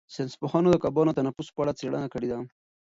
[0.13, 2.39] ساینس پوهانو د کبانو د تنفس په اړه څېړنه کړې ده.